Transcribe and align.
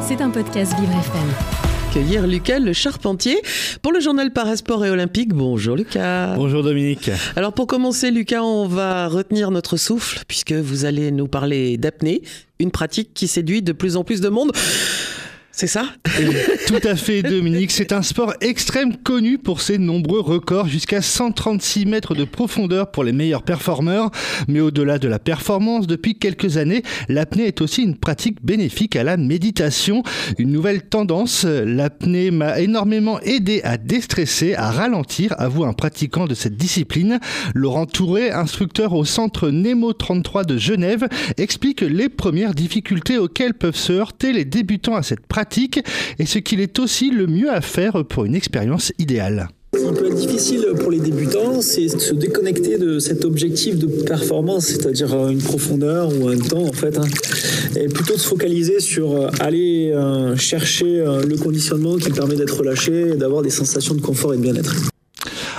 C'est 0.00 0.22
un 0.22 0.30
podcast 0.30 0.72
Vivre 0.80 0.92
FM. 0.92 1.28
Accueillir 1.90 2.26
Lucas 2.26 2.60
le 2.60 2.72
charpentier 2.72 3.36
pour 3.82 3.92
le 3.92 4.00
journal 4.00 4.32
Parasport 4.32 4.86
et 4.86 4.90
Olympique. 4.90 5.34
Bonjour 5.34 5.76
Lucas. 5.76 6.34
Bonjour 6.34 6.62
Dominique. 6.62 7.10
Alors 7.36 7.52
pour 7.52 7.66
commencer 7.66 8.10
Lucas, 8.10 8.42
on 8.42 8.66
va 8.66 9.06
retenir 9.06 9.50
notre 9.50 9.76
souffle 9.76 10.22
puisque 10.28 10.52
vous 10.52 10.86
allez 10.86 11.10
nous 11.10 11.28
parler 11.28 11.76
d'apnée, 11.76 12.22
une 12.58 12.70
pratique 12.70 13.12
qui 13.12 13.28
séduit 13.28 13.60
de 13.60 13.72
plus 13.72 13.96
en 13.96 14.04
plus 14.04 14.22
de 14.22 14.30
monde. 14.30 14.52
C'est 15.58 15.66
ça 15.66 15.86
Tout 16.68 16.78
à 16.84 16.94
fait, 16.94 17.20
Dominique. 17.24 17.72
C'est 17.72 17.90
un 17.90 18.02
sport 18.02 18.32
extrême 18.40 18.96
connu 18.96 19.38
pour 19.38 19.60
ses 19.60 19.76
nombreux 19.76 20.20
records, 20.20 20.68
jusqu'à 20.68 21.02
136 21.02 21.84
mètres 21.84 22.14
de 22.14 22.22
profondeur 22.22 22.92
pour 22.92 23.02
les 23.02 23.10
meilleurs 23.10 23.42
performeurs. 23.42 24.12
Mais 24.46 24.60
au-delà 24.60 25.00
de 25.00 25.08
la 25.08 25.18
performance, 25.18 25.88
depuis 25.88 26.14
quelques 26.14 26.58
années, 26.58 26.84
l'apnée 27.08 27.48
est 27.48 27.60
aussi 27.60 27.82
une 27.82 27.96
pratique 27.96 28.38
bénéfique 28.40 28.94
à 28.94 29.02
la 29.02 29.16
méditation. 29.16 30.04
Une 30.38 30.52
nouvelle 30.52 30.82
tendance, 30.82 31.44
l'apnée 31.44 32.30
m'a 32.30 32.60
énormément 32.60 33.18
aidé 33.22 33.60
à 33.64 33.78
déstresser, 33.78 34.54
à 34.54 34.70
ralentir, 34.70 35.34
avoue 35.38 35.64
un 35.64 35.72
pratiquant 35.72 36.26
de 36.28 36.34
cette 36.34 36.56
discipline. 36.56 37.18
Laurent 37.56 37.86
Touré, 37.86 38.30
instructeur 38.30 38.92
au 38.92 39.04
centre 39.04 39.50
Nemo 39.50 39.92
33 39.92 40.44
de 40.44 40.56
Genève, 40.56 41.08
explique 41.36 41.80
les 41.80 42.08
premières 42.08 42.54
difficultés 42.54 43.18
auxquelles 43.18 43.54
peuvent 43.54 43.74
se 43.74 43.92
heurter 43.92 44.32
les 44.32 44.44
débutants 44.44 44.94
à 44.94 45.02
cette 45.02 45.26
pratique 45.26 45.47
et 46.18 46.26
ce 46.26 46.38
qu'il 46.38 46.60
est 46.60 46.78
aussi 46.78 47.10
le 47.10 47.26
mieux 47.26 47.50
à 47.50 47.60
faire 47.60 48.04
pour 48.04 48.24
une 48.24 48.34
expérience 48.34 48.92
idéale. 48.98 49.48
Ce 49.74 49.80
qui 49.80 49.92
peut 49.92 50.06
être 50.06 50.14
difficile 50.14 50.66
pour 50.80 50.90
les 50.90 50.98
débutants, 50.98 51.60
c'est 51.60 51.94
de 51.94 52.00
se 52.00 52.14
déconnecter 52.14 52.78
de 52.78 52.98
cet 52.98 53.26
objectif 53.26 53.76
de 53.76 53.86
performance, 53.86 54.66
c'est-à-dire 54.66 55.14
une 55.28 55.42
profondeur 55.42 56.10
ou 56.18 56.28
un 56.28 56.38
temps 56.38 56.62
en 56.62 56.72
fait, 56.72 56.96
hein. 56.96 57.04
et 57.76 57.86
plutôt 57.88 58.14
de 58.14 58.18
se 58.18 58.26
focaliser 58.26 58.80
sur 58.80 59.12
euh, 59.12 59.28
aller 59.40 59.92
euh, 59.92 60.36
chercher 60.36 61.00
euh, 61.00 61.22
le 61.22 61.36
conditionnement 61.36 61.96
qui 61.96 62.10
permet 62.10 62.36
d'être 62.36 62.56
relâché 62.56 63.14
d'avoir 63.16 63.42
des 63.42 63.50
sensations 63.50 63.94
de 63.94 64.00
confort 64.00 64.32
et 64.32 64.38
de 64.38 64.42
bien-être. 64.42 64.74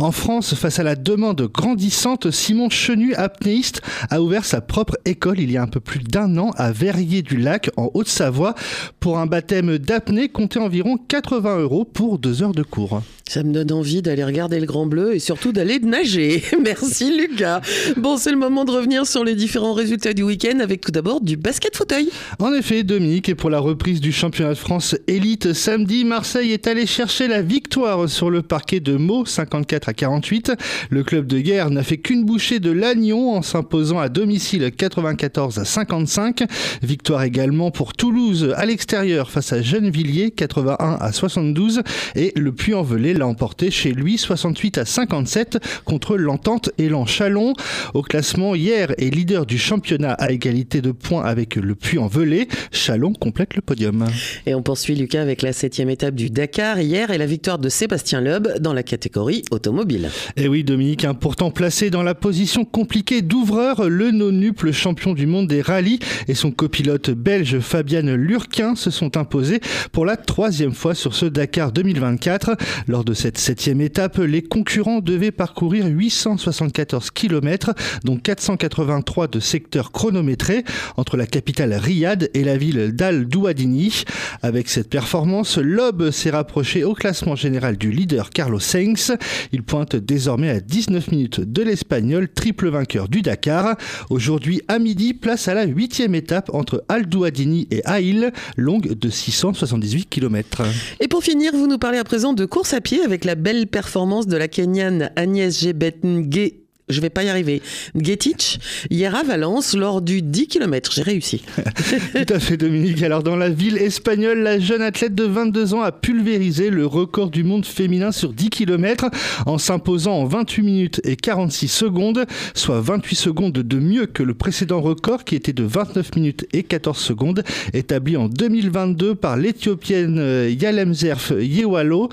En 0.00 0.12
France, 0.12 0.54
face 0.54 0.78
à 0.78 0.82
la 0.82 0.96
demande 0.96 1.42
grandissante, 1.52 2.30
Simon 2.30 2.70
Chenu, 2.70 3.14
apnéiste, 3.16 3.82
a 4.08 4.22
ouvert 4.22 4.46
sa 4.46 4.62
propre 4.62 4.96
école 5.04 5.40
il 5.40 5.52
y 5.52 5.58
a 5.58 5.62
un 5.62 5.66
peu 5.66 5.80
plus 5.80 5.98
d'un 5.98 6.38
an 6.38 6.52
à 6.56 6.72
Verrier-du-Lac, 6.72 7.70
en 7.76 7.90
Haute-Savoie, 7.92 8.54
pour 8.98 9.18
un 9.18 9.26
baptême 9.26 9.76
d'apnée 9.76 10.30
compté 10.30 10.58
environ 10.58 10.96
80 10.96 11.58
euros 11.58 11.84
pour 11.84 12.18
deux 12.18 12.42
heures 12.42 12.54
de 12.54 12.62
cours. 12.62 13.02
Ça 13.30 13.44
me 13.44 13.52
donne 13.52 13.70
envie 13.70 14.02
d'aller 14.02 14.24
regarder 14.24 14.58
le 14.58 14.66
Grand 14.66 14.86
Bleu 14.86 15.14
et 15.14 15.20
surtout 15.20 15.52
d'aller 15.52 15.78
nager. 15.78 16.42
Merci 16.64 17.16
Lucas. 17.16 17.60
Bon, 17.96 18.16
c'est 18.16 18.32
le 18.32 18.36
moment 18.36 18.64
de 18.64 18.72
revenir 18.72 19.06
sur 19.06 19.22
les 19.22 19.36
différents 19.36 19.72
résultats 19.72 20.14
du 20.14 20.24
week-end 20.24 20.58
avec 20.58 20.80
tout 20.80 20.90
d'abord 20.90 21.20
du 21.20 21.36
basket 21.36 21.76
fauteuil. 21.76 22.10
En 22.40 22.52
effet, 22.52 22.82
Dominique, 22.82 23.28
et 23.28 23.36
pour 23.36 23.48
la 23.48 23.60
reprise 23.60 24.00
du 24.00 24.10
championnat 24.10 24.54
de 24.54 24.58
France 24.58 24.96
élite 25.06 25.52
samedi, 25.52 26.04
Marseille 26.04 26.50
est 26.50 26.66
allé 26.66 26.86
chercher 26.86 27.28
la 27.28 27.40
victoire 27.40 28.08
sur 28.08 28.30
le 28.30 28.42
parquet 28.42 28.80
de 28.80 28.96
Meaux, 28.96 29.24
54 29.24 29.88
à 29.88 29.94
48. 29.94 30.52
Le 30.90 31.04
club 31.04 31.28
de 31.28 31.38
guerre 31.38 31.70
n'a 31.70 31.84
fait 31.84 31.98
qu'une 31.98 32.24
bouchée 32.24 32.58
de 32.58 32.72
l'Agnon 32.72 33.36
en 33.36 33.42
s'imposant 33.42 34.00
à 34.00 34.08
domicile 34.08 34.68
94 34.76 35.56
à 35.58 35.64
55. 35.64 36.42
Victoire 36.82 37.22
également 37.22 37.70
pour 37.70 37.92
Toulouse 37.92 38.52
à 38.56 38.66
l'extérieur 38.66 39.30
face 39.30 39.52
à 39.52 39.62
Gennevilliers, 39.62 40.32
81 40.32 40.98
à 41.00 41.12
72. 41.12 41.82
Et 42.16 42.32
le 42.34 42.50
Puy-en-Velay 42.50 43.19
l'a 43.20 43.26
emporté 43.26 43.70
chez 43.70 43.92
lui 43.92 44.16
68 44.16 44.78
à 44.78 44.84
57 44.86 45.58
contre 45.84 46.16
l'Entente 46.16 46.70
et 46.78 46.90
Chalon. 47.06 47.52
Au 47.92 48.02
classement, 48.02 48.54
hier 48.54 48.92
est 48.96 49.14
leader 49.14 49.44
du 49.44 49.58
championnat 49.58 50.12
à 50.14 50.32
égalité 50.32 50.80
de 50.80 50.90
points 50.90 51.22
avec 51.22 51.56
le 51.56 51.74
Puy-en-Velay. 51.74 52.48
Chalon 52.72 53.12
complète 53.12 53.54
le 53.56 53.60
podium. 53.60 54.06
Et 54.46 54.54
on 54.54 54.62
poursuit 54.62 54.94
Lucas 54.94 55.20
avec 55.20 55.42
la 55.42 55.52
septième 55.52 55.90
étape 55.90 56.14
du 56.14 56.30
Dakar 56.30 56.80
hier 56.80 57.10
et 57.10 57.18
la 57.18 57.26
victoire 57.26 57.58
de 57.58 57.68
Sébastien 57.68 58.22
Loeb 58.22 58.48
dans 58.58 58.72
la 58.72 58.82
catégorie 58.82 59.42
automobile. 59.50 60.08
Et 60.36 60.48
oui 60.48 60.64
Dominique, 60.64 61.04
hein, 61.04 61.12
pourtant 61.12 61.50
placé 61.50 61.90
dans 61.90 62.02
la 62.02 62.14
position 62.14 62.64
compliquée 62.64 63.20
d'ouvreur, 63.20 63.88
le 63.88 64.10
nonuple 64.12 64.72
champion 64.72 65.12
du 65.12 65.26
monde 65.26 65.46
des 65.46 65.60
rallyes 65.60 65.98
et 66.26 66.34
son 66.34 66.52
copilote 66.52 67.10
belge 67.10 67.58
Fabienne 67.60 68.14
Lurquin 68.14 68.76
se 68.76 68.90
sont 68.90 69.18
imposés 69.18 69.60
pour 69.92 70.06
la 70.06 70.16
troisième 70.16 70.72
fois 70.72 70.94
sur 70.94 71.14
ce 71.14 71.26
Dakar 71.26 71.72
2024. 71.72 72.56
Lors 72.88 73.04
de 73.04 73.09
de 73.10 73.14
cette 73.14 73.38
septième 73.38 73.80
étape, 73.80 74.18
les 74.18 74.40
concurrents 74.40 75.00
devaient 75.00 75.32
parcourir 75.32 75.86
874 75.86 77.10
km, 77.10 77.74
dont 78.04 78.16
483 78.16 79.26
de 79.26 79.40
secteurs 79.40 79.90
chronométrés 79.90 80.62
entre 80.96 81.16
la 81.16 81.26
capitale 81.26 81.74
Riyad 81.74 82.30
et 82.34 82.44
la 82.44 82.56
ville 82.56 82.92
d'Al 82.92 83.26
Douadini. 83.26 84.04
Avec 84.42 84.68
cette 84.68 84.88
performance, 84.88 85.58
Loeb 85.58 86.12
s'est 86.12 86.30
rapproché 86.30 86.84
au 86.84 86.94
classement 86.94 87.34
général 87.34 87.76
du 87.76 87.90
leader 87.90 88.30
Carlos 88.30 88.60
Sainz. 88.60 89.12
Il 89.50 89.64
pointe 89.64 89.96
désormais 89.96 90.50
à 90.50 90.60
19 90.60 91.10
minutes 91.10 91.40
de 91.40 91.62
l'Espagnol, 91.62 92.28
triple 92.28 92.68
vainqueur 92.68 93.08
du 93.08 93.22
Dakar. 93.22 93.76
Aujourd'hui, 94.08 94.62
à 94.68 94.78
midi, 94.78 95.14
place 95.14 95.48
à 95.48 95.54
la 95.54 95.64
huitième 95.64 96.14
étape 96.14 96.48
entre 96.54 96.84
Al 96.88 97.06
Douadini 97.06 97.66
et 97.72 97.84
Aïl, 97.86 98.30
longue 98.56 98.94
de 98.94 99.10
678 99.10 100.08
km. 100.08 100.62
Et 101.00 101.08
pour 101.08 101.24
finir, 101.24 101.50
vous 101.56 101.66
nous 101.66 101.78
parlez 101.78 101.98
à 101.98 102.04
présent 102.04 102.34
de 102.34 102.44
course 102.44 102.72
à 102.72 102.80
pied 102.80 102.99
avec 103.04 103.24
la 103.24 103.34
belle 103.34 103.66
performance 103.66 104.26
de 104.26 104.36
la 104.36 104.48
Kenyane 104.48 105.10
Agnès 105.16 105.60
Gebetnge 105.60 106.52
je 106.90 107.00
vais 107.00 107.10
pas 107.10 107.22
y 107.22 107.28
arriver. 107.28 107.62
Getich, 107.94 108.58
hier 108.90 109.14
à 109.14 109.22
Valence, 109.22 109.74
lors 109.74 110.02
du 110.02 110.22
10 110.22 110.48
km. 110.48 110.92
J'ai 110.92 111.02
réussi. 111.02 111.42
Tout 112.12 112.34
à 112.34 112.38
fait, 112.38 112.56
Dominique. 112.56 113.02
Alors, 113.02 113.22
dans 113.22 113.36
la 113.36 113.48
ville 113.48 113.78
espagnole, 113.78 114.40
la 114.40 114.58
jeune 114.58 114.82
athlète 114.82 115.14
de 115.14 115.24
22 115.24 115.74
ans 115.74 115.82
a 115.82 115.92
pulvérisé 115.92 116.70
le 116.70 116.86
record 116.86 117.30
du 117.30 117.44
monde 117.44 117.66
féminin 117.66 118.12
sur 118.12 118.32
10 118.32 118.50
km 118.50 119.10
en 119.46 119.58
s'imposant 119.58 120.14
en 120.14 120.24
28 120.24 120.62
minutes 120.62 121.00
et 121.04 121.16
46 121.16 121.68
secondes, 121.68 122.26
soit 122.54 122.80
28 122.80 123.16
secondes 123.16 123.52
de 123.52 123.78
mieux 123.78 124.06
que 124.06 124.22
le 124.22 124.34
précédent 124.34 124.80
record 124.80 125.24
qui 125.24 125.34
était 125.34 125.52
de 125.52 125.64
29 125.64 126.16
minutes 126.16 126.46
et 126.52 126.62
14 126.62 126.98
secondes, 126.98 127.42
établi 127.72 128.16
en 128.16 128.28
2022 128.28 129.14
par 129.14 129.36
l'éthiopienne 129.36 130.18
euh, 130.18 130.50
Yalemzerf 130.50 131.32
Yewalo, 131.38 132.08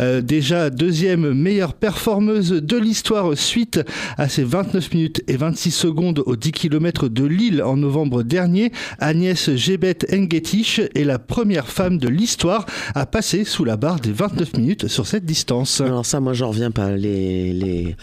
euh, 0.00 0.20
déjà 0.20 0.70
deuxième 0.70 1.32
meilleure 1.32 1.74
performeuse 1.74 2.50
de 2.50 2.76
l'histoire 2.76 3.36
suite 3.36 3.80
à 4.18 4.28
ses 4.28 4.44
29 4.44 4.92
minutes 4.94 5.22
et 5.28 5.36
26 5.36 5.70
secondes 5.70 6.22
aux 6.26 6.36
10 6.36 6.52
km 6.52 7.08
de 7.08 7.24
Lille 7.24 7.62
en 7.62 7.76
novembre 7.76 8.22
dernier, 8.22 8.72
Agnès 8.98 9.54
Gebet 9.54 9.98
Engetich 10.12 10.80
est 10.94 11.04
la 11.04 11.18
première 11.18 11.68
femme 11.68 11.98
de 11.98 12.08
l'histoire 12.08 12.66
à 12.94 13.06
passer 13.06 13.44
sous 13.44 13.64
la 13.64 13.76
barre 13.76 14.00
des 14.00 14.12
29 14.12 14.56
minutes 14.56 14.88
sur 14.88 15.06
cette 15.06 15.24
distance. 15.24 15.80
Alors 15.80 16.06
ça, 16.06 16.20
moi, 16.20 16.32
j'en 16.32 16.48
reviens 16.48 16.70
pas. 16.70 16.92
Les, 16.92 17.52
les, 17.52 17.96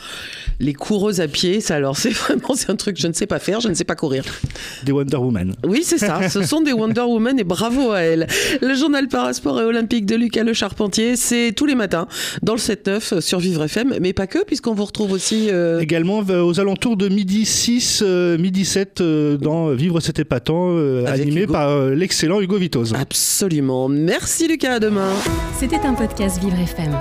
les 0.59 0.73
coureuses 0.73 1.21
à 1.21 1.27
pied, 1.27 1.61
ça, 1.61 1.75
alors, 1.75 1.97
c'est 1.97 2.09
vraiment 2.11 2.55
c'est 2.55 2.69
un 2.69 2.75
truc 2.75 2.95
que 2.95 3.01
je 3.01 3.07
ne 3.07 3.13
sais 3.13 3.27
pas 3.27 3.39
faire, 3.39 3.59
je 3.59 3.69
ne 3.69 3.73
sais 3.73 3.83
pas 3.83 3.95
courir. 3.95 4.23
Des 4.83 4.91
Wonder 4.91 5.17
Woman. 5.17 5.55
Oui, 5.65 5.81
c'est 5.83 5.97
ça. 5.97 6.27
Ce 6.29 6.43
sont 6.43 6.61
des 6.61 6.73
Wonder 6.73 7.01
Woman 7.01 7.39
et 7.39 7.43
bravo 7.43 7.91
à 7.91 7.99
elles. 8.01 8.27
Le 8.61 8.73
journal 8.75 9.07
Parasport 9.07 9.61
et 9.61 9.65
Olympique 9.65 10.05
de 10.05 10.15
Lucas 10.15 10.43
Le 10.43 10.53
Charpentier, 10.53 11.15
c'est 11.15 11.53
tous 11.55 11.65
les 11.65 11.75
matins 11.75 12.07
dans 12.41 12.53
le 12.53 12.59
7-9 12.59 13.21
sur 13.21 13.39
Vivre 13.39 13.63
FM, 13.63 13.95
mais 14.01 14.13
pas 14.13 14.27
que, 14.27 14.43
puisqu'on 14.43 14.73
vous 14.73 14.85
retrouve 14.85 15.11
aussi. 15.11 15.49
Euh, 15.49 15.83
également 15.99 16.19
aux 16.19 16.59
alentours 16.59 16.95
de 16.95 17.09
midi 17.09 17.45
6, 17.45 18.03
euh, 18.05 18.37
midi 18.37 18.63
7 18.63 19.01
euh, 19.01 19.37
dans 19.37 19.71
Vivre 19.71 19.99
cet 19.99 20.19
épatant, 20.19 20.69
euh, 20.69 21.05
animé 21.07 21.45
par 21.45 21.87
l'excellent 21.87 22.39
Hugo 22.39 22.57
Vitoz. 22.57 22.93
Absolument. 22.93 23.89
Merci 23.89 24.47
Lucas, 24.47 24.75
à 24.75 24.79
demain. 24.79 25.11
C'était 25.59 25.79
un 25.85 25.93
podcast 25.93 26.41
Vivre 26.41 26.57
FM. 26.57 26.97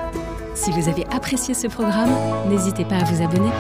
Si 0.55 0.73
vous 0.73 0.89
avez 0.89 1.05
apprécié 1.13 1.55
ce 1.55 1.69
programme, 1.69 2.11
n'hésitez 2.51 2.85
pas 2.85 2.97
à 2.97 3.05
vous 3.05 3.23
abonner. 3.23 3.51